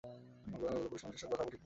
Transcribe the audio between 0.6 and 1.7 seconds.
মনে বললুম, পুরষমানুস এ-সব কথা ঠিক বোঝে না।